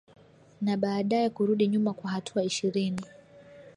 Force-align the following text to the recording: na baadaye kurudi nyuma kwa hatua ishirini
na 0.61 0.77
baadaye 0.77 1.29
kurudi 1.29 1.67
nyuma 1.67 1.93
kwa 1.93 2.11
hatua 2.11 2.43
ishirini 2.43 3.01